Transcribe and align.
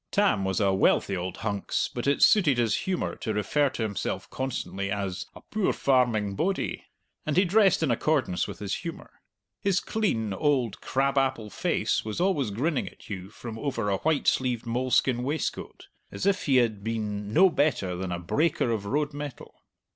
Tam 0.09 0.43
was 0.43 0.59
a 0.59 0.73
wealthy 0.73 1.15
old 1.15 1.37
hunks, 1.37 1.87
but 1.93 2.07
it 2.07 2.23
suited 2.23 2.57
his 2.57 2.75
humour 2.75 3.15
to 3.17 3.35
refer 3.35 3.69
to 3.69 3.83
himself 3.83 4.27
constantly 4.31 4.89
as 4.89 5.27
"a 5.35 5.41
poor 5.41 5.71
farming 5.71 6.33
bodie." 6.35 6.85
And 7.23 7.37
he 7.37 7.45
dressed 7.45 7.83
in 7.83 7.91
accordance 7.91 8.47
with 8.47 8.57
his 8.57 8.77
humour. 8.77 9.11
His 9.59 9.79
clean 9.79 10.33
old 10.33 10.81
crab 10.81 11.19
apple 11.19 11.51
face 11.51 12.03
was 12.03 12.19
always 12.19 12.49
grinning 12.49 12.89
at 12.89 13.11
you 13.11 13.29
from 13.29 13.59
over 13.59 13.91
a 13.91 13.97
white 13.97 14.27
sleeved 14.27 14.65
moleskin 14.65 15.21
waistcoat, 15.21 15.87
as 16.11 16.25
if 16.25 16.47
he 16.47 16.55
had 16.55 16.83
been 16.83 17.31
no 17.31 17.51
better 17.51 17.95
than 17.95 18.11
a 18.11 18.17
breaker 18.17 18.71
of 18.71 18.87
road 18.87 19.13
metal. 19.13 19.53